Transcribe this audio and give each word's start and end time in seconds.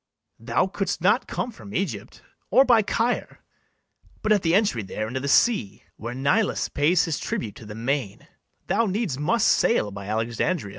Thou 0.39 0.65
couldst 0.65 0.99
not 1.01 1.27
come 1.27 1.51
from 1.51 1.75
Egypt, 1.75 2.23
or 2.49 2.65
by 2.65 2.81
Caire, 2.81 3.43
But 4.23 4.31
at 4.31 4.41
the 4.41 4.55
entry 4.55 4.81
there 4.81 5.07
into 5.07 5.19
the 5.19 5.27
sea, 5.27 5.83
Where 5.95 6.15
Nilus 6.15 6.69
pays 6.69 7.05
his 7.05 7.19
tribute 7.19 7.53
to 7.57 7.67
the 7.67 7.75
main, 7.75 8.27
Thou 8.65 8.87
needs 8.87 9.19
must 9.19 9.47
sail 9.47 9.91
by 9.91 10.07
Alexandria. 10.07 10.69